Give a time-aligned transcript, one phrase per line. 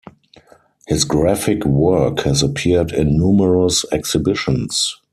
[0.87, 4.99] His graphic work has appeared in numerous exhibitions.